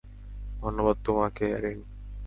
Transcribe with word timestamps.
ধন্যবাদ 0.61 0.97
তোমাকে, 1.05 1.45
অ্যারিন। 1.51 1.79